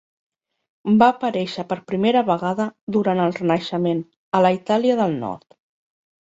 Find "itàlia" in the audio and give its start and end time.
4.57-4.99